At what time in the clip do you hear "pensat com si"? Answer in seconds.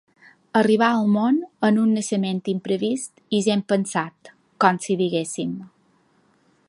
3.75-4.97